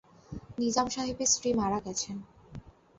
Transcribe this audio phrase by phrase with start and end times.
[0.57, 2.17] নিজাম সাহেবের স্ত্রী মারা গেছেন।